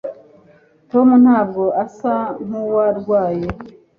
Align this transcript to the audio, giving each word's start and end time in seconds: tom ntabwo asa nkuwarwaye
tom 0.91 1.07
ntabwo 1.23 1.63
asa 1.83 2.15
nkuwarwaye 2.45 3.47